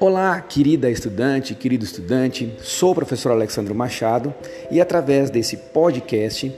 Olá, 0.00 0.40
querida 0.40 0.90
estudante, 0.90 1.54
querido 1.54 1.84
estudante, 1.84 2.54
sou 2.62 2.92
o 2.92 2.94
professor 2.94 3.32
Alexandre 3.32 3.74
Machado 3.74 4.34
e 4.70 4.80
através 4.80 5.28
desse 5.28 5.56
podcast 5.56 6.50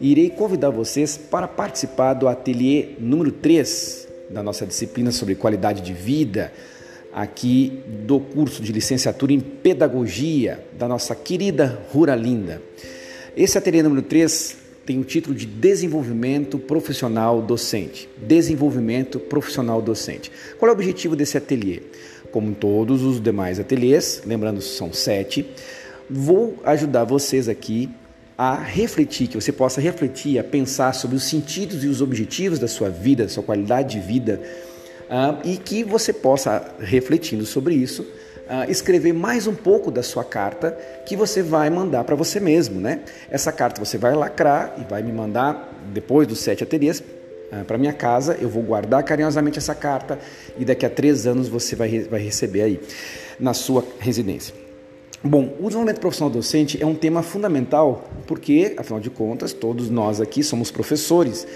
irei 0.00 0.30
convidar 0.30 0.70
vocês 0.70 1.16
para 1.16 1.46
participar 1.46 2.14
do 2.14 2.26
ateliê 2.26 2.90
número 2.98 3.30
3 3.30 4.08
da 4.30 4.42
nossa 4.42 4.66
disciplina 4.66 5.12
sobre 5.12 5.36
qualidade 5.36 5.80
de 5.80 5.92
vida, 5.92 6.52
aqui 7.12 7.82
do 7.86 8.18
curso 8.18 8.62
de 8.62 8.72
licenciatura 8.72 9.32
em 9.32 9.40
pedagogia 9.40 10.64
da 10.76 10.88
nossa 10.88 11.14
querida 11.14 11.80
Ruralinda. 11.92 12.60
Esse 13.36 13.56
ateliê 13.56 13.82
número 13.82 14.02
3 14.02 14.67
tem 14.88 14.98
o 14.98 15.04
título 15.04 15.36
de 15.36 15.44
Desenvolvimento 15.44 16.58
Profissional 16.58 17.42
Docente. 17.42 18.08
Desenvolvimento 18.16 19.20
Profissional 19.20 19.82
Docente. 19.82 20.32
Qual 20.58 20.66
é 20.66 20.72
o 20.72 20.74
objetivo 20.74 21.14
desse 21.14 21.36
ateliê? 21.36 21.82
como 22.30 22.54
todos 22.54 23.02
os 23.02 23.22
demais 23.22 23.58
ateliês, 23.58 24.22
lembrando 24.26 24.60
são 24.60 24.92
sete, 24.92 25.46
vou 26.08 26.58
ajudar 26.64 27.04
vocês 27.04 27.48
aqui 27.48 27.90
a 28.36 28.54
refletir, 28.54 29.28
que 29.28 29.34
você 29.34 29.50
possa 29.52 29.80
refletir, 29.80 30.38
a 30.38 30.44
pensar 30.44 30.94
sobre 30.94 31.16
os 31.16 31.24
sentidos 31.24 31.82
e 31.84 31.88
os 31.88 32.00
objetivos 32.00 32.58
da 32.58 32.68
sua 32.68 32.88
vida, 32.88 33.24
da 33.24 33.28
sua 33.28 33.42
qualidade 33.42 33.98
de 33.98 34.06
vida, 34.06 34.40
uh, 35.04 35.46
e 35.46 35.56
que 35.56 35.82
você 35.82 36.12
possa, 36.12 36.74
refletindo 36.78 37.44
sobre 37.44 37.74
isso, 37.74 38.06
uh, 38.48 38.70
escrever 38.70 39.12
mais 39.12 39.46
um 39.46 39.54
pouco 39.54 39.90
da 39.90 40.02
sua 40.02 40.24
carta 40.24 40.76
que 41.06 41.16
você 41.16 41.42
vai 41.42 41.70
mandar 41.70 42.04
para 42.04 42.16
você 42.16 42.40
mesmo, 42.40 42.80
né? 42.80 43.00
Essa 43.30 43.52
carta 43.52 43.84
você 43.84 43.98
vai 43.98 44.14
lacrar 44.14 44.74
e 44.78 44.90
vai 44.90 45.02
me 45.02 45.12
mandar 45.12 45.72
depois 45.92 46.26
dos 46.26 46.40
sete 46.40 46.64
ateliês 46.64 47.02
ah, 47.50 47.64
para 47.66 47.78
minha 47.78 47.94
casa, 47.94 48.36
eu 48.40 48.48
vou 48.48 48.62
guardar 48.62 49.02
carinhosamente 49.02 49.58
essa 49.58 49.74
carta 49.74 50.18
e 50.58 50.64
daqui 50.64 50.84
a 50.84 50.90
três 50.90 51.26
anos 51.26 51.48
você 51.48 51.74
vai, 51.74 52.00
vai 52.00 52.20
receber 52.20 52.62
aí 52.62 52.80
na 53.40 53.54
sua 53.54 53.84
residência. 53.98 54.54
Bom, 55.24 55.54
o 55.58 55.64
desenvolvimento 55.64 55.98
profissional 55.98 56.30
docente 56.30 56.80
é 56.80 56.86
um 56.86 56.94
tema 56.94 57.22
fundamental 57.22 58.08
porque, 58.26 58.74
afinal 58.76 59.00
de 59.00 59.10
contas, 59.10 59.52
todos 59.52 59.88
nós 59.88 60.20
aqui 60.20 60.42
somos 60.42 60.70
professores 60.70 61.46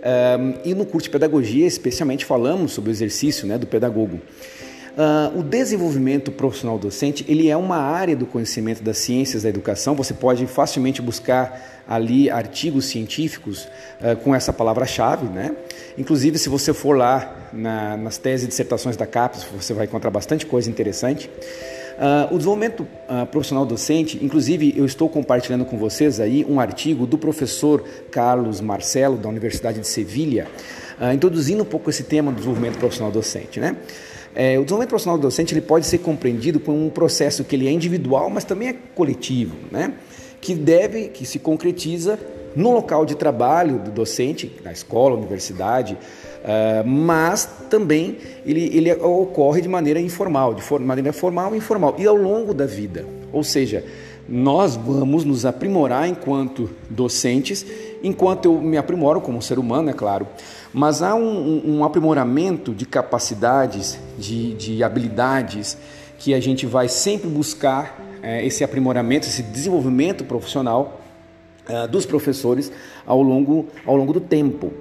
um, 0.00 0.54
e 0.64 0.74
no 0.74 0.86
curso 0.86 1.04
de 1.04 1.10
pedagogia, 1.10 1.66
especialmente, 1.66 2.24
falamos 2.24 2.72
sobre 2.72 2.90
o 2.90 2.92
exercício 2.92 3.46
né, 3.46 3.58
do 3.58 3.66
pedagogo. 3.66 4.20
Uh, 4.96 5.38
o 5.38 5.42
desenvolvimento 5.42 6.32
profissional 6.32 6.76
docente 6.78 7.24
ele 7.28 7.48
é 7.48 7.56
uma 7.56 7.76
área 7.76 8.16
do 8.16 8.26
conhecimento 8.26 8.82
das 8.82 8.98
ciências 8.98 9.44
da 9.44 9.48
educação. 9.48 9.94
Você 9.94 10.12
pode 10.12 10.46
facilmente 10.46 11.00
buscar 11.00 11.82
ali 11.88 12.28
artigos 12.28 12.86
científicos 12.86 13.68
uh, 14.00 14.16
com 14.22 14.34
essa 14.34 14.52
palavra-chave, 14.52 15.26
né? 15.26 15.54
Inclusive, 15.96 16.38
se 16.38 16.48
você 16.48 16.72
for 16.72 16.96
lá 16.96 17.48
na, 17.52 17.96
nas 17.96 18.18
teses 18.18 18.46
e 18.46 18.48
dissertações 18.48 18.96
da 18.96 19.06
CAPES, 19.06 19.46
você 19.56 19.72
vai 19.72 19.86
encontrar 19.86 20.10
bastante 20.10 20.44
coisa 20.46 20.68
interessante. 20.68 21.30
Uh, 22.00 22.34
o 22.34 22.38
desenvolvimento 22.38 22.80
uh, 22.80 23.26
profissional 23.26 23.66
docente, 23.66 24.18
inclusive 24.24 24.72
eu 24.74 24.86
estou 24.86 25.06
compartilhando 25.06 25.66
com 25.66 25.76
vocês 25.76 26.18
aí 26.18 26.46
um 26.48 26.58
artigo 26.58 27.06
do 27.06 27.18
professor 27.18 27.84
Carlos 28.10 28.58
Marcelo, 28.60 29.18
da 29.18 29.28
Universidade 29.28 29.80
de 29.80 29.86
Sevilha, 29.86 30.46
uh, 30.98 31.12
introduzindo 31.12 31.62
um 31.62 31.66
pouco 31.66 31.90
esse 31.90 32.04
tema 32.04 32.32
do 32.32 32.36
desenvolvimento 32.36 32.78
profissional 32.78 33.12
docente. 33.12 33.60
Né? 33.60 33.76
É, 34.34 34.58
o 34.58 34.62
desenvolvimento 34.62 34.90
profissional 34.90 35.18
do 35.18 35.22
docente 35.22 35.52
ele 35.52 35.60
pode 35.60 35.86
ser 35.86 35.98
compreendido 35.98 36.60
como 36.60 36.86
um 36.86 36.90
processo 36.90 37.44
que 37.44 37.56
ele 37.56 37.66
é 37.66 37.70
individual, 37.70 38.30
mas 38.30 38.44
também 38.44 38.68
é 38.68 38.72
coletivo, 38.94 39.56
né? 39.70 39.94
que 40.40 40.54
deve, 40.54 41.08
que 41.08 41.26
se 41.26 41.38
concretiza 41.38 42.18
no 42.56 42.72
local 42.72 43.04
de 43.04 43.14
trabalho 43.14 43.78
do 43.78 43.90
docente, 43.90 44.50
na 44.64 44.72
escola, 44.72 45.16
universidade, 45.16 45.94
uh, 45.94 46.86
mas 46.86 47.48
também 47.68 48.16
ele, 48.44 48.70
ele 48.76 48.92
ocorre 48.92 49.60
de 49.60 49.68
maneira 49.68 50.00
informal, 50.00 50.54
de 50.54 50.62
for, 50.62 50.80
maneira 50.80 51.12
formal 51.12 51.54
e 51.54 51.58
informal, 51.58 51.94
e 51.98 52.06
ao 52.06 52.16
longo 52.16 52.52
da 52.52 52.66
vida. 52.66 53.04
Ou 53.32 53.44
seja, 53.44 53.84
nós 54.28 54.76
vamos 54.76 55.24
nos 55.24 55.44
aprimorar 55.44 56.08
enquanto 56.08 56.70
docentes, 56.88 57.64
enquanto 58.02 58.46
eu 58.46 58.60
me 58.60 58.76
aprimoro 58.76 59.20
como 59.20 59.40
ser 59.40 59.58
humano, 59.58 59.90
é 59.90 59.92
claro, 59.92 60.26
mas 60.72 61.02
há 61.02 61.14
um, 61.14 61.78
um 61.78 61.84
aprimoramento 61.84 62.74
de 62.74 62.86
capacidades, 62.86 63.98
de, 64.18 64.54
de, 64.54 64.82
habilidades, 64.82 65.76
que 66.18 66.34
a 66.34 66.40
gente 66.40 66.66
vai 66.66 66.88
sempre 66.88 67.28
buscar 67.28 67.98
é, 68.22 68.44
esse 68.44 68.62
aprimoramento, 68.62 69.26
esse 69.26 69.42
desenvolvimento 69.42 70.24
profissional 70.24 71.00
é, 71.68 71.86
dos 71.86 72.04
professores 72.06 72.70
ao 73.06 73.22
longo, 73.22 73.66
ao 73.86 73.96
longo 73.96 74.12
do 74.12 74.20
tempo. 74.20 74.72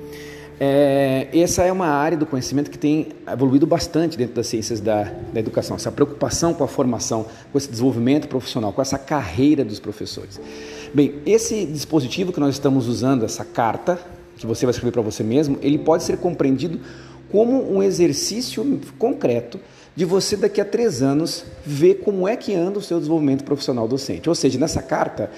É, 0.62 1.30
essa 1.34 1.64
é 1.64 1.72
uma 1.72 1.88
área 1.88 2.18
do 2.18 2.26
conhecimento 2.26 2.70
que 2.70 2.78
tem 2.78 3.08
evoluído 3.32 3.66
bastante 3.66 4.18
dentro 4.18 4.36
das 4.36 4.48
ciências 4.48 4.82
da, 4.82 5.04
da, 5.04 5.40
educação, 5.40 5.78
essa 5.78 5.90
preocupação 5.90 6.54
com 6.54 6.66
a 6.66 6.68
formação, 6.68 7.26
com 7.50 7.58
esse 7.58 7.70
desenvolvimento 7.70 8.28
profissional, 8.28 8.74
com 8.74 8.82
essa 8.82 8.98
carreira 8.98 9.64
dos 9.64 9.80
professores. 9.80 10.40
Bem, 10.94 11.16
esse 11.26 11.66
dispositivo 11.66 12.34
que 12.34 12.40
nós 12.40 12.56
estamos 12.56 12.88
usando, 12.88 13.24
essa 13.24 13.46
carta, 13.46 14.00
que 14.38 14.48
você 14.48 14.66
vai 14.66 14.72
escrever 14.72 14.92
para 14.92 15.02
você 15.02 15.24
mesmo, 15.24 15.58
ele 15.62 15.78
pode 15.78 16.04
ser 16.04 16.18
compreendido 16.18 16.80
como 17.32 17.72
um 17.72 17.84
exercício 17.84 18.80
concreto 18.98 19.60
de 19.96 20.04
você 20.04 20.36
daqui 20.36 20.60
a 20.60 20.66
três 20.66 21.02
anos 21.02 21.46
ver 21.64 21.96
como 21.96 22.28
é 22.28 22.36
que 22.36 22.56
anda 22.56 22.80
o 22.80 22.82
seu 22.82 22.98
desenvolvimento 22.98 23.44
profissional 23.44 23.88
docente. 23.88 24.30
Ou 24.30 24.36
seja, 24.36 24.58
nessa 24.58 24.82
carta 24.82 25.30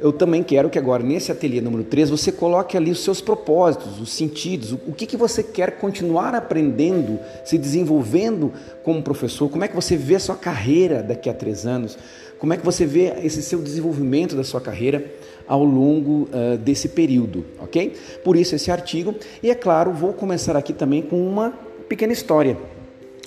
eu 0.00 0.12
também 0.12 0.42
quero 0.42 0.70
que 0.70 0.78
agora, 0.78 1.02
nesse 1.02 1.30
ateliê 1.30 1.60
número 1.60 1.84
3, 1.84 2.10
você 2.10 2.32
coloque 2.32 2.76
ali 2.76 2.90
os 2.90 3.04
seus 3.04 3.20
propósitos, 3.20 4.00
os 4.00 4.12
sentidos, 4.12 4.72
o 4.72 4.92
que, 4.92 5.06
que 5.06 5.16
você 5.16 5.42
quer 5.42 5.78
continuar 5.78 6.34
aprendendo, 6.34 7.18
se 7.44 7.58
desenvolvendo 7.58 8.52
como 8.82 9.02
professor, 9.02 9.48
como 9.50 9.64
é 9.64 9.68
que 9.68 9.74
você 9.74 9.96
vê 9.96 10.14
a 10.14 10.20
sua 10.20 10.36
carreira 10.36 11.02
daqui 11.02 11.28
a 11.28 11.34
três 11.34 11.66
anos, 11.66 11.98
como 12.38 12.54
é 12.54 12.56
que 12.56 12.64
você 12.64 12.86
vê 12.86 13.12
esse 13.22 13.42
seu 13.42 13.60
desenvolvimento 13.60 14.34
da 14.34 14.42
sua 14.42 14.60
carreira 14.60 15.04
ao 15.46 15.62
longo 15.62 16.28
uh, 16.32 16.56
desse 16.56 16.88
período, 16.88 17.44
ok? 17.60 17.92
Por 18.24 18.36
isso 18.36 18.54
esse 18.54 18.70
artigo, 18.70 19.14
e 19.42 19.50
é 19.50 19.54
claro, 19.54 19.92
vou 19.92 20.12
começar 20.12 20.56
aqui 20.56 20.72
também 20.72 21.02
com 21.02 21.20
uma 21.20 21.52
pequena 21.88 22.12
história, 22.12 22.56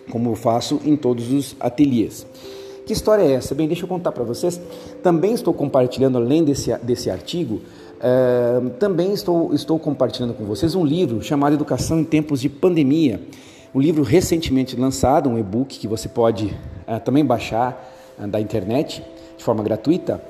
como 0.10 0.32
eu 0.32 0.36
faço 0.36 0.82
em 0.84 0.96
todos 0.96 1.32
os 1.32 1.56
ateliês. 1.60 2.26
Que 2.86 2.92
história 2.92 3.24
é 3.24 3.32
essa? 3.32 3.56
Bem, 3.56 3.66
deixa 3.66 3.86
eu 3.86 3.88
contar 3.88 4.12
para 4.12 4.26
vocês. 4.26 4.60
Também 5.02 5.34
estou 5.34 5.54
compartilhando, 5.54 6.18
além 6.18 6.44
desse, 6.44 6.76
desse 6.80 7.10
artigo, 7.10 7.62
uh, 8.00 8.70
também 8.72 9.14
estou, 9.14 9.54
estou 9.54 9.80
compartilhando 9.80 10.34
com 10.34 10.44
vocês 10.44 10.76
um 10.76 10.84
livro 10.84 11.22
chamado 11.22 11.54
Educação 11.54 12.00
em 12.00 12.04
Tempos 12.04 12.42
de 12.42 12.50
Pandemia. 12.50 13.22
Um 13.74 13.80
livro 13.80 14.04
recentemente 14.04 14.76
lançado, 14.76 15.30
um 15.30 15.40
e-book 15.40 15.80
que 15.80 15.88
você 15.88 16.10
pode 16.10 16.48
uh, 16.48 17.00
também 17.06 17.24
baixar 17.24 17.90
uh, 18.20 18.28
da 18.28 18.42
internet 18.42 19.02
de 19.38 19.44
forma 19.44 19.64
gratuita. 19.64 20.22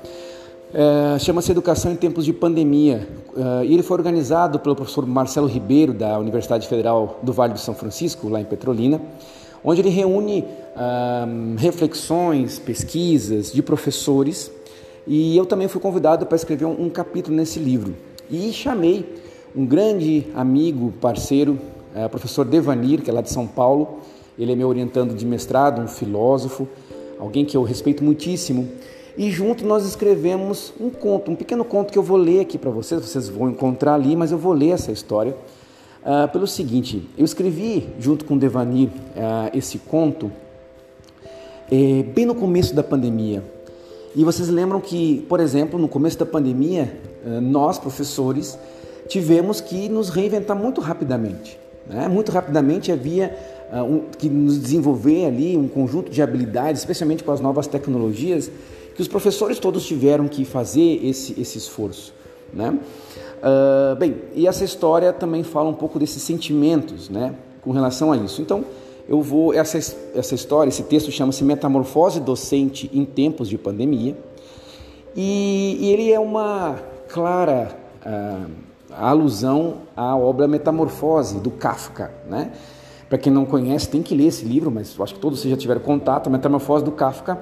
Chama-se 1.20 1.52
Educação 1.52 1.92
em 1.92 1.94
Tempos 1.94 2.24
de 2.24 2.32
Pandemia. 2.32 3.06
e 3.64 3.72
ele 3.72 3.82
foi 3.84 3.96
organizado 3.96 4.58
pelo 4.58 4.74
professor 4.74 5.06
Marcelo 5.06 5.46
Ribeiro, 5.46 5.94
da 5.94 6.18
Universidade 6.18 6.66
Federal 6.66 7.20
do 7.22 7.32
Vale 7.32 7.52
do 7.52 7.60
São 7.60 7.76
Francisco, 7.76 8.28
lá 8.28 8.40
em 8.40 8.44
Petrolina 8.44 9.00
onde 9.64 9.80
ele 9.80 9.88
reúne 9.88 10.44
ah, 10.76 11.26
reflexões, 11.56 12.58
pesquisas 12.58 13.50
de 13.50 13.62
professores 13.62 14.50
e 15.06 15.36
eu 15.36 15.44
também 15.44 15.68
fui 15.68 15.80
convidado 15.80 16.24
para 16.24 16.36
escrever 16.36 16.64
um, 16.64 16.84
um, 16.84 16.88
capítulo 16.88 17.36
nesse 17.36 17.58
livro. 17.58 17.94
E 18.30 18.50
chamei 18.52 19.04
um 19.54 19.66
grande 19.66 20.26
amigo, 20.34 20.92
parceiro, 21.00 21.58
é, 21.94 22.08
professor 22.08 22.44
Devanir, 22.44 23.02
que 23.02 23.10
é 23.10 23.12
lá 23.12 23.20
de 23.20 23.30
São 23.30 23.46
Paulo. 23.46 24.00
Ele 24.38 24.52
é 24.52 24.56
meu 24.56 24.66
orientando 24.66 25.14
de 25.14 25.26
mestrado, 25.26 25.80
um 25.80 25.86
filósofo, 25.86 26.66
alguém 27.18 27.44
que 27.44 27.56
eu 27.56 27.62
respeito 27.62 28.02
muitíssimo. 28.02 28.66
E 29.16 29.30
junto 29.30 29.64
nós 29.64 29.86
escrevemos 29.86 30.72
um 30.80 30.88
conto, 30.88 31.30
um 31.30 31.36
pequeno 31.36 31.64
conto 31.64 31.92
que 31.92 31.98
eu 31.98 32.02
vou 32.02 32.16
ler 32.16 32.40
aqui 32.40 32.58
para 32.58 32.70
vocês, 32.70 33.00
vocês 33.00 33.28
vão 33.28 33.50
encontrar 33.50 33.94
ali, 33.94 34.16
mas 34.16 34.32
eu 34.32 34.38
vou 34.38 34.52
ler 34.52 34.70
essa 34.70 34.90
história 34.90 35.36
uh, 36.04 36.28
pelo 36.30 36.46
seguinte: 36.46 37.08
eu 37.16 37.24
escrevi 37.24 37.88
junto 37.98 38.24
com 38.24 38.34
o 38.34 38.38
Devanir 38.38 38.88
uh, 38.88 39.56
esse 39.56 39.78
conto 39.78 40.30
eh, 41.70 42.02
bem 42.14 42.26
no 42.26 42.34
começo 42.34 42.74
da 42.74 42.82
pandemia. 42.82 43.42
E 44.14 44.22
vocês 44.22 44.48
lembram 44.48 44.80
que, 44.80 45.24
por 45.28 45.40
exemplo, 45.40 45.78
no 45.78 45.88
começo 45.88 46.18
da 46.18 46.26
pandemia, 46.26 47.00
uh, 47.26 47.40
nós, 47.40 47.78
professores, 47.78 48.58
tivemos 49.08 49.60
que 49.60 49.88
nos 49.88 50.10
reinventar 50.10 50.56
muito 50.56 50.80
rapidamente. 50.80 51.58
Né? 51.88 52.06
Muito 52.06 52.30
rapidamente 52.30 52.92
havia 52.92 53.36
um, 53.72 54.04
que 54.16 54.28
nos 54.28 54.60
desenvolver 54.60 55.26
ali 55.26 55.56
um 55.56 55.66
conjunto 55.66 56.10
de 56.10 56.22
habilidades, 56.22 56.80
especialmente 56.80 57.24
com 57.24 57.32
as 57.32 57.40
novas 57.40 57.66
tecnologias, 57.66 58.50
que 58.94 59.02
os 59.02 59.08
professores 59.08 59.58
todos 59.58 59.84
tiveram 59.84 60.28
que 60.28 60.44
fazer 60.44 61.00
esse, 61.04 61.38
esse 61.40 61.58
esforço. 61.58 62.14
Né? 62.52 62.78
Uh, 63.38 63.96
bem, 63.96 64.16
e 64.34 64.46
essa 64.46 64.64
história 64.64 65.12
também 65.12 65.42
fala 65.42 65.68
um 65.68 65.74
pouco 65.74 65.98
desses 65.98 66.22
sentimentos, 66.22 67.08
né, 67.08 67.34
com 67.62 67.72
relação 67.72 68.12
a 68.12 68.16
isso. 68.16 68.40
Então, 68.40 68.64
eu 69.08 69.20
vou 69.20 69.52
essa 69.52 69.78
essa 70.14 70.34
história, 70.34 70.70
esse 70.70 70.82
texto 70.84 71.10
chama-se 71.10 71.44
Metamorfose 71.44 72.20
docente 72.20 72.90
em 72.92 73.04
tempos 73.04 73.48
de 73.48 73.58
pandemia, 73.58 74.16
e, 75.14 75.76
e 75.80 75.92
ele 75.92 76.10
é 76.10 76.18
uma 76.18 76.76
clara 77.08 77.76
uh, 78.04 78.50
alusão 78.90 79.78
à 79.96 80.16
obra 80.16 80.48
Metamorfose, 80.48 81.38
do 81.38 81.50
Kafka. 81.50 82.12
Né? 82.28 82.52
Para 83.08 83.18
quem 83.18 83.32
não 83.32 83.44
conhece, 83.44 83.88
tem 83.88 84.02
que 84.02 84.14
ler 84.14 84.26
esse 84.26 84.44
livro, 84.44 84.70
mas 84.70 84.98
acho 84.98 85.14
que 85.14 85.20
todos 85.20 85.40
vocês 85.40 85.50
já 85.50 85.56
tiveram 85.56 85.80
contato. 85.80 86.28
A 86.28 86.30
Metamorfose 86.30 86.84
do 86.84 86.92
Kafka 86.92 87.38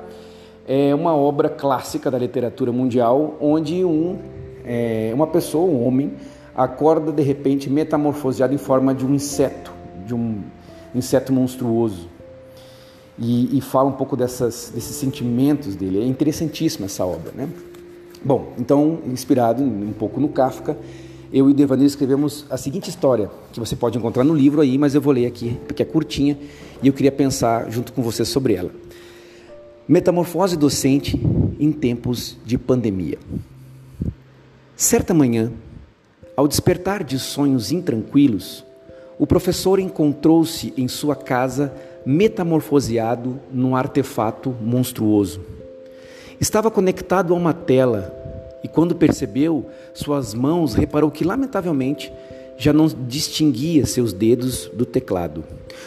é 0.66 0.94
uma 0.94 1.14
obra 1.14 1.48
clássica 1.48 2.10
da 2.10 2.18
literatura 2.18 2.72
mundial, 2.72 3.36
onde 3.40 3.84
um, 3.84 4.18
é, 4.64 5.10
uma 5.14 5.26
pessoa, 5.26 5.64
um 5.64 5.86
homem, 5.86 6.12
acorda 6.54 7.10
de 7.12 7.22
repente 7.22 7.70
metamorfoseado 7.70 8.54
em 8.54 8.58
forma 8.58 8.94
de 8.94 9.04
um 9.06 9.14
inseto, 9.14 9.72
de 10.06 10.14
um 10.14 10.40
inseto 10.94 11.32
monstruoso. 11.32 12.08
E, 13.18 13.58
e 13.58 13.60
fala 13.60 13.88
um 13.88 13.92
pouco 13.92 14.16
dessas, 14.16 14.72
desses 14.74 14.96
sentimentos 14.96 15.76
dele. 15.76 16.00
É 16.00 16.06
interessantíssima 16.06 16.86
essa 16.86 17.04
obra, 17.04 17.30
né? 17.34 17.48
Bom, 18.24 18.52
então, 18.58 19.00
inspirado 19.06 19.62
um 19.62 19.92
pouco 19.92 20.20
no 20.20 20.28
Kafka, 20.28 20.76
eu 21.32 21.48
e 21.48 21.52
o 21.52 21.54
Devanir 21.54 21.86
escrevemos 21.86 22.44
a 22.50 22.56
seguinte 22.56 22.88
história, 22.88 23.30
que 23.52 23.58
você 23.58 23.74
pode 23.74 23.98
encontrar 23.98 24.22
no 24.22 24.34
livro 24.34 24.60
aí, 24.60 24.78
mas 24.78 24.94
eu 24.94 25.00
vou 25.00 25.12
ler 25.12 25.26
aqui, 25.26 25.58
porque 25.66 25.82
é 25.82 25.86
curtinha, 25.86 26.38
e 26.82 26.86
eu 26.86 26.92
queria 26.92 27.10
pensar 27.10 27.70
junto 27.70 27.92
com 27.92 28.02
você 28.02 28.24
sobre 28.24 28.54
ela. 28.54 28.70
Metamorfose 29.88 30.56
docente 30.56 31.20
em 31.58 31.72
tempos 31.72 32.36
de 32.44 32.56
pandemia. 32.56 33.18
Certa 34.82 35.14
manhã, 35.14 35.52
ao 36.36 36.48
despertar 36.48 37.04
de 37.04 37.16
sonhos 37.16 37.70
intranquilos, 37.70 38.64
o 39.16 39.24
professor 39.24 39.78
encontrou-se 39.78 40.74
em 40.76 40.88
sua 40.88 41.14
casa 41.14 41.72
metamorfoseado 42.04 43.38
num 43.52 43.76
artefato 43.76 44.50
monstruoso. 44.60 45.40
Estava 46.40 46.68
conectado 46.68 47.32
a 47.32 47.36
uma 47.36 47.54
tela 47.54 48.12
e, 48.64 48.66
quando 48.66 48.96
percebeu 48.96 49.70
suas 49.94 50.34
mãos, 50.34 50.74
reparou 50.74 51.12
que, 51.12 51.22
lamentavelmente, 51.22 52.12
já 52.58 52.72
não 52.72 52.88
distinguia 52.88 53.86
seus 53.86 54.12
dedos 54.12 54.68
do 54.74 54.84
teclado. 54.84 55.44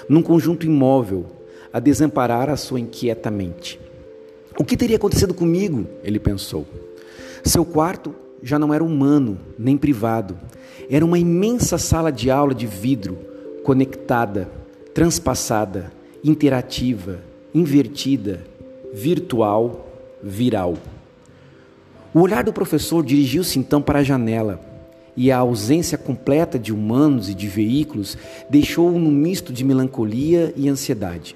Num 0.08 0.22
conjunto 0.22 0.66
imóvel, 0.66 1.26
a 1.74 1.82
desamparar 1.82 2.50
a 2.50 2.56
sua 2.56 2.80
inquieta 2.80 3.30
mente. 3.30 3.78
O 4.58 4.64
que 4.64 4.78
teria 4.78 4.96
acontecido 4.96 5.34
comigo? 5.34 5.86
Ele 6.02 6.18
pensou. 6.18 6.66
Seu 7.44 7.66
quarto 7.66 8.24
já 8.46 8.60
não 8.60 8.72
era 8.72 8.84
humano 8.84 9.40
nem 9.58 9.76
privado. 9.76 10.38
Era 10.88 11.04
uma 11.04 11.18
imensa 11.18 11.80
sala 11.80 12.12
de 12.12 12.30
aula 12.30 12.54
de 12.54 12.68
vidro, 12.68 13.18
conectada, 13.64 14.48
transpassada, 14.94 15.92
interativa, 16.24 17.22
invertida, 17.56 18.46
virtual 18.94 19.90
viral. 20.22 20.76
O 22.14 22.22
olhar 22.22 22.44
do 22.44 22.54
professor 22.54 23.04
dirigiu-se 23.04 23.58
então 23.58 23.82
para 23.82 24.00
a 24.00 24.04
janela, 24.04 24.62
e 25.18 25.32
a 25.32 25.38
ausência 25.40 25.98
completa 25.98 26.60
de 26.60 26.72
humanos 26.72 27.30
e 27.30 27.34
de 27.34 27.48
veículos 27.48 28.16
deixou-o 28.48 29.00
num 29.00 29.12
misto 29.12 29.52
de 29.52 29.64
melancolia 29.64 30.54
e 30.56 30.70
ansiedade. 30.70 31.36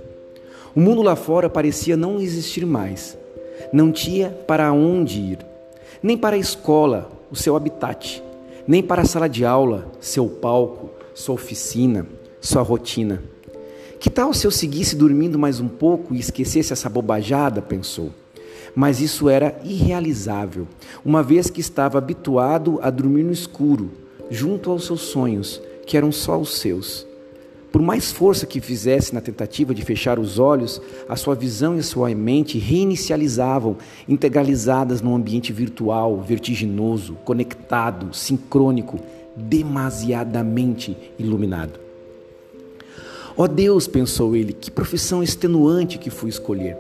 O 0.75 0.79
mundo 0.79 1.01
lá 1.01 1.15
fora 1.15 1.50
parecia 1.50 1.97
não 1.97 2.19
existir 2.19 2.67
mais. 2.67 3.17
Não 3.73 3.91
tinha 3.91 4.29
para 4.29 4.71
onde 4.71 5.19
ir, 5.19 5.48
nem 6.01 6.17
para 6.17 6.35
a 6.35 6.39
escola, 6.39 7.11
o 7.31 7.35
seu 7.35 7.55
habitat, 7.55 8.23
nem 8.67 8.81
para 8.81 9.01
a 9.01 9.05
sala 9.05 9.27
de 9.27 9.43
aula, 9.43 9.91
seu 9.99 10.27
palco, 10.27 10.89
sua 11.13 11.35
oficina, 11.35 12.07
sua 12.39 12.61
rotina. 12.61 13.21
Que 13.99 14.09
tal 14.09 14.33
se 14.33 14.47
eu 14.47 14.51
seguisse 14.51 14.95
dormindo 14.95 15.37
mais 15.37 15.59
um 15.59 15.67
pouco 15.67 16.15
e 16.15 16.19
esquecesse 16.19 16.71
essa 16.71 16.89
bobajada? 16.89 17.61
pensou. 17.61 18.11
Mas 18.73 19.01
isso 19.01 19.27
era 19.27 19.59
irrealizável, 19.63 20.67
uma 21.03 21.21
vez 21.21 21.49
que 21.49 21.59
estava 21.59 21.97
habituado 21.97 22.79
a 22.81 22.89
dormir 22.89 23.23
no 23.23 23.31
escuro, 23.31 23.91
junto 24.29 24.71
aos 24.71 24.85
seus 24.85 25.01
sonhos, 25.01 25.61
que 25.85 25.97
eram 25.97 26.11
só 26.11 26.39
os 26.39 26.59
seus. 26.59 27.08
Por 27.71 27.81
mais 27.81 28.12
força 28.12 28.48
que 28.48 28.60
fizesse 28.60 29.13
na 29.13 29.21
tentativa 29.21 29.75
de 29.75 29.83
fechar 29.83 30.18
os 30.18 30.39
olhos, 30.39 30.81
a 31.07 31.16
sua 31.16 31.36
visão 31.36 31.75
e 31.75 31.80
a 31.80 31.83
sua 31.83 32.10
mente 32.16 32.57
reinicializavam, 32.57 33.77
integralizadas 34.07 35.01
num 35.01 35.16
ambiente 35.16 35.54
virtual, 35.54 36.19
vertiginoso, 36.19 37.13
conectado, 37.24 38.13
sincrônico, 38.13 39.00
demasiadamente 39.36 40.98
iluminado. 41.19 41.80
Ó 43.38 43.44
oh 43.44 43.48
Deus, 43.48 43.88
pensou 43.88 44.36
ele, 44.36 44.51
que 44.51 44.71
profissão 44.71 45.21
extenuante 45.21 45.98
que 45.98 46.10
fui 46.10 46.30
escolher. 46.30 46.75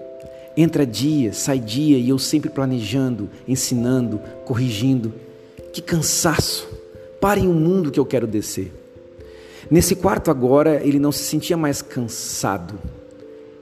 Entra 0.57 0.85
dia, 0.85 1.31
sai 1.31 1.59
dia 1.59 1.97
e 1.97 2.09
eu 2.09 2.17
sempre 2.17 2.49
planejando, 2.49 3.29
ensinando, 3.47 4.19
corrigindo. 4.43 5.13
Que 5.71 5.81
cansaço! 5.81 6.67
Parem 7.21 7.47
o 7.47 7.53
mundo 7.53 7.91
que 7.91 7.99
eu 7.99 8.05
quero 8.05 8.25
descer. 8.25 8.73
Nesse 9.69 9.95
quarto 9.95 10.31
agora, 10.31 10.81
ele 10.83 10.97
não 10.97 11.11
se 11.11 11.23
sentia 11.23 11.55
mais 11.55 11.81
cansado. 11.81 12.73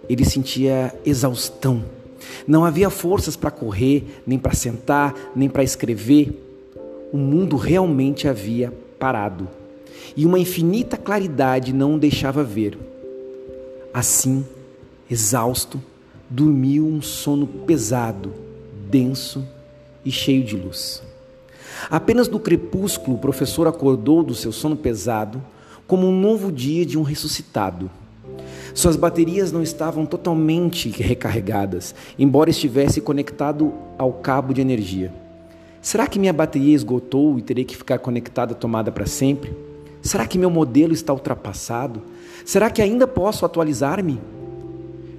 Ele 0.07 0.23
sentia 0.23 0.95
exaustão. 1.05 1.83
Não 2.47 2.63
havia 2.63 2.89
forças 2.89 3.35
para 3.35 3.51
correr, 3.51 4.21
nem 4.25 4.39
para 4.39 4.53
sentar, 4.53 5.13
nem 5.35 5.49
para 5.49 5.63
escrever. 5.63 6.31
O 7.11 7.17
mundo 7.17 7.57
realmente 7.57 8.25
havia 8.25 8.73
parado. 8.97 9.49
E 10.15 10.25
uma 10.25 10.39
infinita 10.39 10.95
claridade 10.95 11.73
não 11.73 11.95
o 11.95 11.99
deixava 11.99 12.41
ver. 12.41 12.77
Assim, 13.93 14.45
exausto, 15.11 15.81
dormiu 16.29 16.87
um 16.87 17.01
sono 17.01 17.45
pesado, 17.45 18.33
denso 18.89 19.45
e 20.05 20.11
cheio 20.11 20.43
de 20.43 20.55
luz. 20.55 21.03
Apenas 21.89 22.29
no 22.29 22.39
crepúsculo 22.39 23.17
o 23.17 23.19
professor 23.19 23.67
acordou 23.67 24.23
do 24.23 24.33
seu 24.33 24.53
sono 24.53 24.75
pesado 24.75 25.43
como 25.87 26.07
um 26.07 26.19
novo 26.19 26.51
dia 26.51 26.85
de 26.85 26.97
um 26.97 27.01
ressuscitado. 27.01 27.89
Suas 28.73 28.95
baterias 28.95 29.51
não 29.51 29.63
estavam 29.63 30.05
totalmente 30.05 30.89
recarregadas, 30.89 31.95
embora 32.19 32.49
estivesse 32.49 33.01
conectado 33.01 33.73
ao 33.97 34.13
cabo 34.13 34.53
de 34.53 34.61
energia. 34.61 35.11
Será 35.81 36.05
que 36.05 36.19
minha 36.19 36.33
bateria 36.33 36.75
esgotou 36.75 37.39
e 37.39 37.41
terei 37.41 37.63
que 37.63 37.77
ficar 37.77 37.99
conectada 37.99 38.53
à 38.53 38.55
tomada 38.55 38.91
para 38.91 39.05
sempre? 39.05 39.55
Será 40.01 40.27
que 40.27 40.37
meu 40.37 40.49
modelo 40.49 40.93
está 40.93 41.13
ultrapassado? 41.13 42.01
Será 42.45 42.69
que 42.69 42.81
ainda 42.81 43.07
posso 43.07 43.45
atualizar-me? 43.45 44.19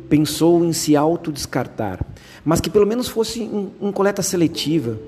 pensou 0.08 0.64
em 0.64 0.72
se 0.72 0.96
autodescartar, 0.96 2.00
mas 2.44 2.60
que 2.60 2.70
pelo 2.70 2.86
menos 2.86 3.08
fosse 3.08 3.42
um, 3.42 3.70
um 3.80 3.92
coleta 3.92 4.22
seletiva. 4.22 4.98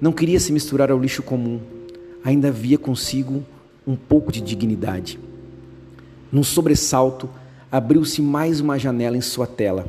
Não 0.00 0.12
queria 0.12 0.38
se 0.38 0.52
misturar 0.52 0.90
ao 0.90 0.98
lixo 0.98 1.22
comum. 1.22 1.60
Ainda 2.24 2.48
havia 2.48 2.78
consigo 2.78 3.42
um 3.86 3.96
pouco 3.96 4.32
de 4.32 4.40
dignidade. 4.40 5.18
Num 6.30 6.42
sobressalto, 6.42 7.28
abriu-se 7.70 8.20
mais 8.22 8.60
uma 8.60 8.78
janela 8.78 9.16
em 9.16 9.20
sua 9.20 9.46
tela. 9.46 9.86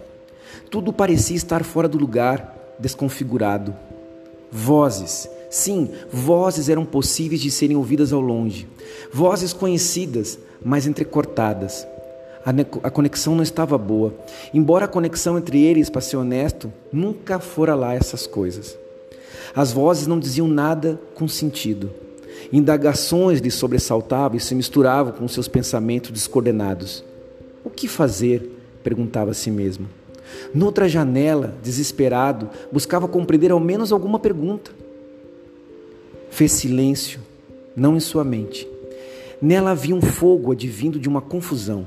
Tudo 0.69 0.93
parecia 0.93 1.35
estar 1.35 1.63
fora 1.63 1.87
do 1.87 1.97
lugar, 1.97 2.75
desconfigurado. 2.79 3.75
Vozes, 4.51 5.29
sim, 5.49 5.89
vozes 6.11 6.69
eram 6.69 6.85
possíveis 6.85 7.41
de 7.41 7.51
serem 7.51 7.77
ouvidas 7.77 8.11
ao 8.13 8.21
longe. 8.21 8.67
Vozes 9.11 9.53
conhecidas, 9.53 10.37
mas 10.63 10.87
entrecortadas 10.87 11.87
a 12.83 12.91
conexão 12.91 13.33
não 13.33 13.41
estava 13.41 13.75
boa. 13.75 14.13
Embora 14.53 14.85
a 14.85 14.87
conexão 14.87 15.35
entre 15.35 15.63
eles, 15.63 15.89
para 15.89 15.99
ser 15.99 16.17
honesto, 16.17 16.71
nunca 16.93 17.39
fora 17.39 17.73
lá 17.73 17.95
essas 17.95 18.27
coisas. 18.27 18.77
As 19.55 19.71
vozes 19.71 20.05
não 20.05 20.19
diziam 20.19 20.47
nada 20.47 20.99
com 21.15 21.27
sentido. 21.27 21.89
Indagações 22.51 23.39
lhe 23.39 23.51
sobressaltavam 23.51 24.37
e 24.37 24.39
se 24.39 24.55
misturavam 24.55 25.13
com 25.13 25.27
seus 25.27 25.47
pensamentos 25.47 26.11
descoordenados. 26.11 27.03
O 27.63 27.69
que 27.69 27.87
fazer? 27.87 28.51
perguntava 28.83 29.31
a 29.31 29.33
si 29.33 29.49
mesmo. 29.49 29.87
Noutra 30.53 30.87
janela, 30.87 31.55
desesperado, 31.63 32.49
buscava 32.71 33.07
compreender 33.07 33.51
ao 33.51 33.59
menos 33.59 33.91
alguma 33.91 34.19
pergunta. 34.19 34.71
Fez 36.29 36.51
silêncio, 36.51 37.19
não 37.75 37.95
em 37.95 37.99
sua 37.99 38.23
mente. 38.23 38.67
Nela 39.41 39.71
havia 39.71 39.95
um 39.95 40.01
fogo 40.01 40.51
advindo 40.51 40.99
de 40.99 41.09
uma 41.09 41.21
confusão. 41.21 41.85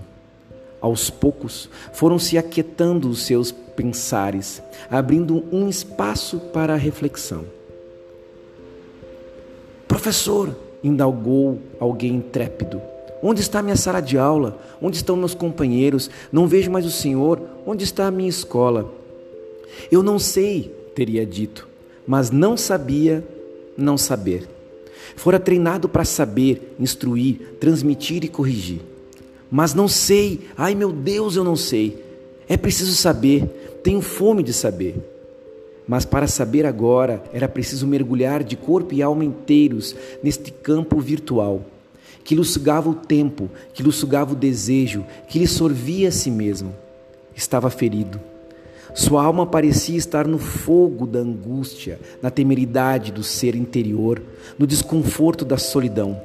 Aos 0.80 1.10
poucos 1.10 1.68
foram 1.92 2.18
se 2.18 2.38
aquietando 2.38 3.08
os 3.08 3.22
seus 3.22 3.50
pensares, 3.50 4.62
abrindo 4.90 5.44
um 5.52 5.68
espaço 5.68 6.38
para 6.52 6.74
a 6.74 6.76
reflexão. 6.76 7.57
Professor, 10.08 10.56
indagou 10.82 11.58
alguém 11.78 12.14
intrépido. 12.14 12.80
Onde 13.22 13.42
está 13.42 13.60
minha 13.60 13.76
sala 13.76 14.00
de 14.00 14.16
aula? 14.16 14.58
Onde 14.80 14.96
estão 14.96 15.14
meus 15.14 15.34
companheiros? 15.34 16.08
Não 16.32 16.48
vejo 16.48 16.70
mais 16.70 16.86
o 16.86 16.90
senhor. 16.90 17.42
Onde 17.66 17.84
está 17.84 18.06
a 18.06 18.10
minha 18.10 18.30
escola? 18.30 18.90
Eu 19.92 20.02
não 20.02 20.18
sei, 20.18 20.74
teria 20.94 21.26
dito, 21.26 21.68
mas 22.06 22.30
não 22.30 22.56
sabia 22.56 23.22
não 23.76 23.98
saber. 23.98 24.48
Fora 25.14 25.38
treinado 25.38 25.90
para 25.90 26.06
saber, 26.06 26.74
instruir, 26.80 27.56
transmitir 27.60 28.24
e 28.24 28.28
corrigir 28.28 28.80
mas 29.50 29.74
não 29.74 29.88
sei. 29.88 30.40
Ai 30.56 30.74
meu 30.74 30.90
Deus, 30.90 31.36
eu 31.36 31.44
não 31.44 31.56
sei. 31.56 32.02
É 32.48 32.56
preciso 32.56 32.94
saber. 32.94 33.44
Tenho 33.82 34.00
fome 34.00 34.42
de 34.42 34.54
saber. 34.54 34.96
Mas 35.88 36.04
para 36.04 36.26
saber 36.26 36.66
agora, 36.66 37.22
era 37.32 37.48
preciso 37.48 37.86
mergulhar 37.86 38.44
de 38.44 38.56
corpo 38.56 38.92
e 38.92 39.02
alma 39.02 39.24
inteiros 39.24 39.96
neste 40.22 40.52
campo 40.52 41.00
virtual, 41.00 41.62
que 42.22 42.34
lhe 42.34 42.44
sugava 42.44 42.90
o 42.90 42.94
tempo, 42.94 43.48
que 43.72 43.82
lhe 43.82 43.90
sugava 43.90 44.34
o 44.34 44.36
desejo, 44.36 45.06
que 45.26 45.38
lhe 45.38 45.46
sorvia 45.46 46.10
a 46.10 46.12
si 46.12 46.30
mesmo. 46.30 46.74
Estava 47.34 47.70
ferido. 47.70 48.20
Sua 48.94 49.24
alma 49.24 49.46
parecia 49.46 49.96
estar 49.96 50.26
no 50.26 50.38
fogo 50.38 51.06
da 51.06 51.20
angústia, 51.20 51.98
na 52.20 52.30
temeridade 52.30 53.10
do 53.10 53.22
ser 53.22 53.54
interior, 53.54 54.20
no 54.58 54.66
desconforto 54.66 55.42
da 55.42 55.56
solidão. 55.56 56.20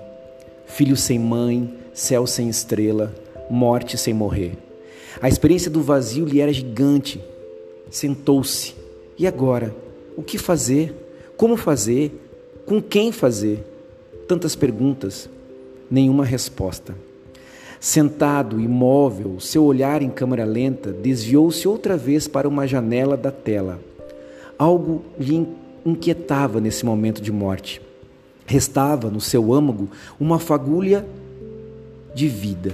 Filho 0.66 0.98
sem 0.98 1.18
mãe, 1.18 1.74
céu 1.94 2.28
sem 2.28 2.50
estrela, 2.50 3.14
morte 3.50 3.98
sem 3.98 4.14
morrer. 4.14 4.58
A 5.22 5.30
experiência 5.30 5.72
do 5.72 5.82
vazio 5.82 6.26
lhe 6.26 6.42
era 6.42 6.52
gigante. 6.52 7.24
Sentou-se. 7.90 8.83
E 9.18 9.28
agora? 9.28 9.76
O 10.18 10.24
que 10.24 10.38
fazer? 10.38 10.94
Como 11.38 11.56
fazer? 11.58 12.12
Com 12.66 12.82
quem 12.82 13.12
fazer? 13.12 13.64
Tantas 14.28 14.56
perguntas, 14.56 15.30
nenhuma 15.90 16.26
resposta. 16.26 16.96
Sentado, 17.80 18.62
imóvel, 18.62 19.40
seu 19.40 19.64
olhar 19.66 20.02
em 20.02 20.10
câmera 20.10 20.46
lenta 20.46 20.92
desviou-se 20.92 21.68
outra 21.68 21.98
vez 21.98 22.28
para 22.28 22.48
uma 22.48 22.66
janela 22.66 23.18
da 23.18 23.30
tela. 23.30 23.80
Algo 24.58 25.04
lhe 25.20 25.46
inquietava 25.86 26.62
nesse 26.62 26.86
momento 26.86 27.22
de 27.22 27.32
morte. 27.32 27.82
Restava 28.46 29.10
no 29.10 29.20
seu 29.20 29.54
âmago 29.54 29.90
uma 30.20 30.40
fagulha 30.40 31.06
de 32.16 32.28
vida. 32.28 32.74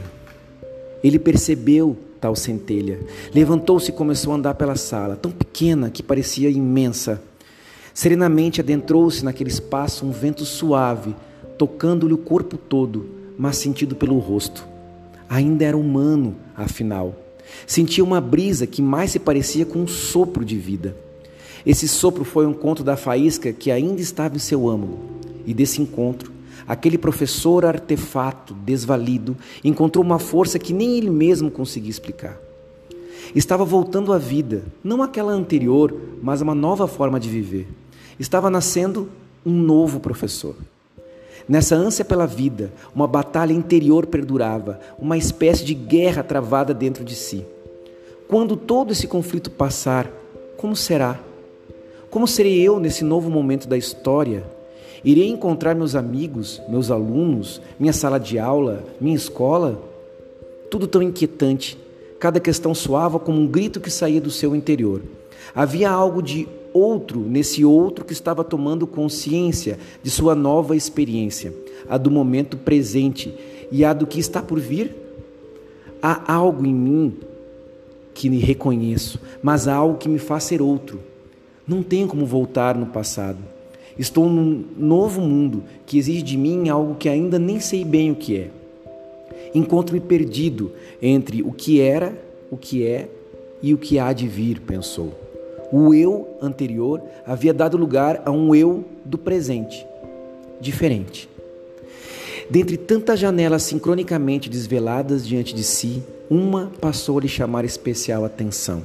Ele 1.03 1.17
percebeu 1.17 1.97
tal 2.19 2.35
centelha. 2.35 2.99
Levantou-se 3.33 3.89
e 3.89 3.93
começou 3.93 4.33
a 4.33 4.35
andar 4.35 4.55
pela 4.55 4.75
sala, 4.75 5.15
tão 5.15 5.31
pequena 5.31 5.89
que 5.89 6.03
parecia 6.03 6.49
imensa. 6.49 7.21
Serenamente 7.93 8.61
adentrou-se 8.61 9.23
naquele 9.23 9.49
espaço 9.49 10.05
um 10.05 10.11
vento 10.11 10.45
suave, 10.45 11.15
tocando-lhe 11.57 12.13
o 12.13 12.17
corpo 12.17 12.57
todo, 12.57 13.09
mas 13.37 13.57
sentido 13.57 13.95
pelo 13.95 14.17
rosto. 14.19 14.67
Ainda 15.27 15.65
era 15.65 15.77
humano, 15.77 16.35
afinal. 16.55 17.15
Sentia 17.65 18.03
uma 18.03 18.21
brisa 18.21 18.67
que 18.67 18.81
mais 18.81 19.11
se 19.11 19.19
parecia 19.19 19.65
com 19.65 19.79
um 19.79 19.87
sopro 19.87 20.45
de 20.45 20.57
vida. 20.57 20.95
Esse 21.65 21.87
sopro 21.87 22.23
foi 22.23 22.45
um 22.45 22.51
encontro 22.51 22.83
da 22.83 22.95
faísca 22.95 23.51
que 23.51 23.69
ainda 23.69 24.01
estava 24.01 24.35
em 24.35 24.39
seu 24.39 24.69
âmago. 24.69 24.99
E 25.45 25.53
desse 25.53 25.81
encontro, 25.81 26.31
aquele 26.69 26.99
professor 26.99 27.65
artefato 27.65 28.53
desvalido 28.53 29.35
encontrou 29.63 30.05
uma 30.05 30.19
força 30.19 30.59
que 30.59 30.71
nem 30.71 30.99
ele 30.99 31.09
mesmo 31.09 31.49
conseguia 31.49 31.89
explicar. 31.89 32.37
Estava 33.33 33.65
voltando 33.65 34.13
à 34.13 34.19
vida, 34.19 34.63
não 34.83 35.01
aquela 35.01 35.31
anterior, 35.31 35.91
mas 36.21 36.41
uma 36.41 36.53
nova 36.53 36.87
forma 36.87 37.19
de 37.19 37.27
viver. 37.27 37.67
Estava 38.19 38.51
nascendo 38.51 39.09
um 39.43 39.51
novo 39.51 39.99
professor. 39.99 40.55
Nessa 41.47 41.75
ânsia 41.75 42.05
pela 42.05 42.27
vida, 42.27 42.71
uma 42.93 43.07
batalha 43.07 43.51
interior 43.51 44.05
perdurava, 44.05 44.79
uma 44.99 45.17
espécie 45.17 45.65
de 45.65 45.73
guerra 45.73 46.21
travada 46.21 46.71
dentro 46.71 47.03
de 47.03 47.15
si. 47.15 47.43
Quando 48.27 48.55
todo 48.55 48.91
esse 48.91 49.07
conflito 49.07 49.49
passar, 49.49 50.07
como 50.55 50.75
será? 50.75 51.19
Como 52.11 52.27
serei 52.27 52.61
eu 52.61 52.79
nesse 52.79 53.03
novo 53.03 53.27
momento 53.27 53.67
da 53.67 53.75
história? 53.75 54.58
Irei 55.03 55.29
encontrar 55.29 55.75
meus 55.75 55.95
amigos, 55.95 56.61
meus 56.67 56.91
alunos, 56.91 57.61
minha 57.79 57.93
sala 57.93 58.19
de 58.19 58.37
aula, 58.37 58.83
minha 58.99 59.15
escola? 59.15 59.81
Tudo 60.69 60.87
tão 60.87 61.01
inquietante. 61.01 61.77
Cada 62.19 62.39
questão 62.39 62.75
soava 62.75 63.17
como 63.17 63.39
um 63.39 63.47
grito 63.47 63.79
que 63.79 63.89
saía 63.89 64.19
do 64.19 64.29
seu 64.29 64.55
interior. 64.55 65.01
Havia 65.55 65.89
algo 65.89 66.21
de 66.21 66.47
outro 66.73 67.21
nesse 67.21 67.63
outro 67.63 68.03
que 68.03 68.13
estava 68.13 68.43
tomando 68.43 68.85
consciência 68.85 69.79
de 70.03 70.09
sua 70.09 70.35
nova 70.35 70.75
experiência, 70.75 71.53
a 71.89 71.97
do 71.97 72.11
momento 72.11 72.57
presente 72.57 73.33
e 73.71 73.85
a 73.85 73.93
do 73.93 74.05
que 74.05 74.19
está 74.19 74.41
por 74.41 74.59
vir. 74.59 74.95
Há 76.01 76.33
algo 76.33 76.65
em 76.65 76.73
mim 76.73 77.17
que 78.13 78.29
me 78.29 78.39
reconheço, 78.39 79.19
mas 79.41 79.67
há 79.67 79.75
algo 79.75 79.97
que 79.97 80.09
me 80.09 80.19
faz 80.19 80.43
ser 80.43 80.61
outro. 80.61 80.99
Não 81.65 81.81
tenho 81.81 82.07
como 82.07 82.25
voltar 82.25 82.75
no 82.75 82.87
passado. 82.87 83.37
Estou 83.99 84.29
num 84.29 84.63
novo 84.77 85.19
mundo 85.19 85.65
que 85.85 85.97
exige 85.97 86.21
de 86.21 86.37
mim 86.37 86.69
algo 86.69 86.95
que 86.95 87.09
ainda 87.09 87.37
nem 87.37 87.59
sei 87.59 87.83
bem 87.83 88.11
o 88.11 88.15
que 88.15 88.37
é. 88.37 88.49
Encontro-me 89.53 89.99
perdido 89.99 90.71
entre 91.01 91.43
o 91.43 91.51
que 91.51 91.81
era, 91.81 92.17
o 92.49 92.55
que 92.55 92.87
é 92.87 93.09
e 93.61 93.73
o 93.73 93.77
que 93.77 93.99
há 93.99 94.13
de 94.13 94.25
vir, 94.25 94.61
pensou. 94.61 95.13
O 95.69 95.93
eu 95.93 96.29
anterior 96.41 97.01
havia 97.25 97.53
dado 97.53 97.75
lugar 97.75 98.23
a 98.25 98.31
um 98.31 98.55
eu 98.55 98.85
do 99.03 99.17
presente, 99.17 99.85
diferente. 100.61 101.27
Dentre 102.49 102.77
tantas 102.77 103.19
janelas 103.19 103.63
sincronicamente 103.63 104.49
desveladas 104.49 105.27
diante 105.27 105.53
de 105.53 105.63
si, 105.63 106.01
uma 106.29 106.71
passou 106.79 107.17
a 107.17 107.21
lhe 107.21 107.27
chamar 107.27 107.65
especial 107.65 108.23
atenção. 108.23 108.81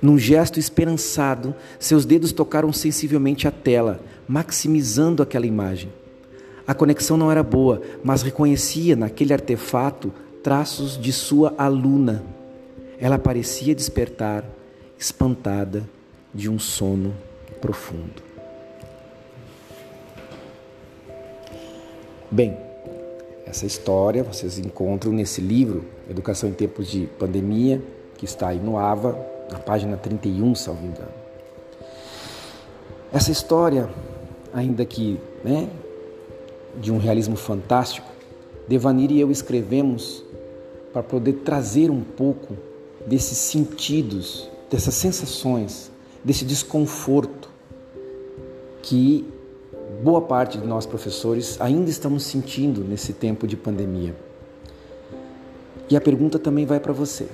Num 0.00 0.18
gesto 0.18 0.58
esperançado, 0.58 1.54
seus 1.78 2.04
dedos 2.04 2.32
tocaram 2.32 2.72
sensivelmente 2.72 3.46
a 3.46 3.50
tela, 3.50 4.00
maximizando 4.28 5.22
aquela 5.22 5.46
imagem. 5.46 5.92
A 6.66 6.74
conexão 6.74 7.16
não 7.16 7.30
era 7.30 7.42
boa, 7.42 7.80
mas 8.02 8.22
reconhecia 8.22 8.96
naquele 8.96 9.32
artefato 9.32 10.12
traços 10.42 10.98
de 10.98 11.12
sua 11.12 11.54
aluna. 11.56 12.24
Ela 12.98 13.18
parecia 13.18 13.74
despertar, 13.74 14.44
espantada, 14.98 15.88
de 16.34 16.50
um 16.50 16.58
sono 16.58 17.14
profundo. 17.60 18.22
Bem, 22.30 22.56
essa 23.46 23.64
história 23.64 24.22
vocês 24.22 24.58
encontram 24.58 25.12
nesse 25.12 25.40
livro, 25.40 25.84
Educação 26.10 26.48
em 26.48 26.52
Tempos 26.52 26.88
de 26.90 27.06
Pandemia, 27.18 27.80
que 28.18 28.24
está 28.24 28.48
aí 28.48 28.58
no 28.58 28.76
AVA, 28.76 29.16
na 29.50 29.58
página 29.58 29.96
31, 29.96 30.54
salvo 30.54 30.84
engano. 30.84 31.12
Essa 33.12 33.30
história, 33.30 33.88
ainda 34.56 34.86
que 34.86 35.20
né, 35.44 35.68
de 36.80 36.90
um 36.90 36.96
realismo 36.96 37.36
fantástico, 37.36 38.10
Devanir 38.66 39.12
e 39.12 39.20
eu 39.20 39.30
escrevemos 39.30 40.24
para 40.92 41.00
poder 41.00 41.34
trazer 41.44 41.88
um 41.88 42.00
pouco 42.00 42.56
desses 43.06 43.38
sentidos, 43.38 44.48
dessas 44.68 44.94
sensações, 44.94 45.92
desse 46.24 46.44
desconforto 46.44 47.48
que 48.82 49.24
boa 50.02 50.20
parte 50.20 50.58
de 50.58 50.66
nós 50.66 50.84
professores 50.84 51.60
ainda 51.60 51.90
estamos 51.90 52.24
sentindo 52.24 52.82
nesse 52.82 53.12
tempo 53.12 53.46
de 53.46 53.56
pandemia. 53.56 54.16
E 55.88 55.96
a 55.96 56.00
pergunta 56.00 56.40
também 56.40 56.66
vai 56.66 56.80
para 56.80 56.92
você. 56.92 57.28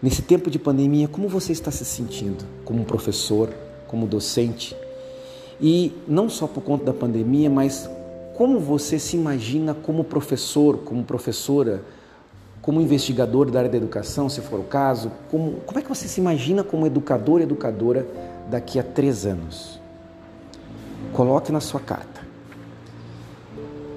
Nesse 0.00 0.22
tempo 0.22 0.50
de 0.50 0.58
pandemia, 0.58 1.06
como 1.06 1.28
você 1.28 1.52
está 1.52 1.70
se 1.70 1.84
sentindo 1.84 2.46
como 2.64 2.84
professor, 2.84 3.52
como 3.86 4.06
docente? 4.06 4.74
E 5.60 5.92
não 6.06 6.28
só 6.28 6.46
por 6.46 6.62
conta 6.62 6.84
da 6.84 6.92
pandemia, 6.92 7.48
mas 7.48 7.88
como 8.34 8.58
você 8.58 8.98
se 8.98 9.16
imagina 9.16 9.74
como 9.74 10.04
professor, 10.04 10.78
como 10.78 11.04
professora, 11.04 11.82
como 12.60 12.80
investigador 12.80 13.50
da 13.50 13.60
área 13.60 13.70
da 13.70 13.76
educação, 13.76 14.28
se 14.28 14.40
for 14.40 14.58
o 14.58 14.64
caso? 14.64 15.12
Como, 15.30 15.60
como 15.66 15.78
é 15.78 15.82
que 15.82 15.88
você 15.88 16.08
se 16.08 16.20
imagina 16.20 16.64
como 16.64 16.86
educador 16.86 17.40
e 17.40 17.44
educadora 17.44 18.06
daqui 18.50 18.78
a 18.78 18.82
três 18.82 19.26
anos? 19.26 19.78
Coloque 21.12 21.52
na 21.52 21.60
sua 21.60 21.78
carta. 21.78 22.22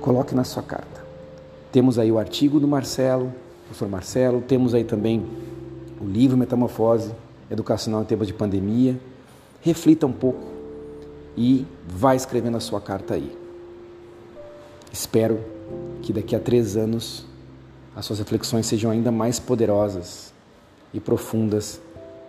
Coloque 0.01 0.35
na 0.35 0.43
sua 0.43 0.61
carta. 0.61 1.03
Temos 1.71 1.97
aí 1.97 2.11
o 2.11 2.19
artigo 2.19 2.59
do 2.59 2.67
Marcelo, 2.67 3.33
professor 3.65 3.89
Marcelo, 3.89 4.41
temos 4.41 4.73
aí 4.73 4.83
também 4.83 5.25
o 5.99 6.05
livro 6.05 6.37
Metamorfose 6.37 7.11
Educacional 7.49 8.01
em 8.01 8.05
Tempos 8.05 8.27
de 8.27 8.33
Pandemia. 8.33 8.99
Reflita 9.61 10.05
um 10.05 10.11
pouco 10.11 10.56
e 11.37 11.65
vá 11.87 12.15
escrevendo 12.15 12.57
a 12.57 12.59
sua 12.59 12.81
carta 12.81 13.13
aí. 13.13 13.37
Espero 14.91 15.39
que 16.01 16.11
daqui 16.11 16.35
a 16.35 16.39
três 16.39 16.75
anos 16.75 17.25
as 17.95 18.05
suas 18.05 18.19
reflexões 18.19 18.65
sejam 18.65 18.89
ainda 18.89 19.11
mais 19.11 19.39
poderosas 19.39 20.33
e 20.93 20.99
profundas 20.99 21.79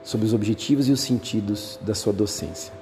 sobre 0.04 0.26
os 0.26 0.34
objetivos 0.34 0.88
e 0.88 0.92
os 0.92 1.00
sentidos 1.00 1.78
da 1.82 1.94
sua 1.94 2.12
docência. 2.12 2.72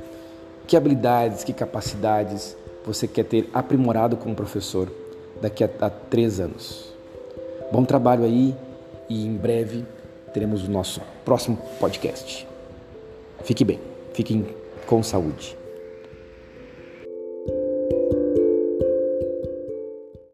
Que 0.66 0.76
habilidades, 0.76 1.44
que 1.44 1.52
capacidades 1.52 2.56
você 2.84 3.06
quer 3.06 3.24
ter 3.24 3.48
aprimorado 3.52 4.16
como 4.16 4.34
professor 4.34 4.92
daqui 5.40 5.62
a, 5.62 5.70
a 5.80 5.90
três 5.90 6.40
anos? 6.40 6.92
Bom 7.72 7.84
trabalho 7.84 8.24
aí 8.24 8.54
e 9.08 9.26
em 9.26 9.36
breve 9.36 9.84
teremos 10.32 10.66
o 10.66 10.70
nosso 10.70 11.00
próximo 11.24 11.58
podcast. 11.80 12.46
Fique 13.44 13.64
bem, 13.64 13.80
fiquem 14.12 14.46
com 14.86 15.02
saúde. 15.02 15.56